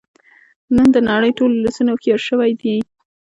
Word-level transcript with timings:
نن 0.75 0.87
د 0.95 0.97
نړۍ 1.09 1.31
ټول 1.37 1.51
ولسونه 1.53 1.89
هوښیار 1.93 2.21
شوی 2.27 2.51
دی 2.61 2.75